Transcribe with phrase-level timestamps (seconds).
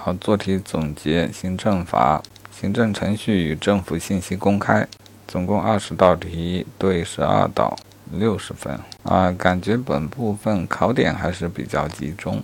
[0.00, 4.86] 好做题总结行政法行政程序与政府信息公开
[5.26, 7.76] 总共二十道题对十二道
[8.12, 8.78] 六十分。
[9.02, 12.42] 啊感觉本部分考点还是比较集中。